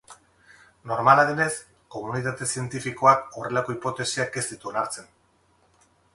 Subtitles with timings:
[0.91, 1.49] Normala denez,
[1.97, 5.13] komunitate zientifikoak horrelako hipotesiak ez ditu onartzen.